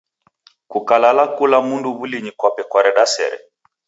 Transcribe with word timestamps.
Kulala 0.71 1.23
kula 1.35 1.57
mndu 1.67 1.89
w'ulinyi 1.97 2.31
kwape 2.39 2.63
kwareda 2.69 3.03
sere. 3.13 3.37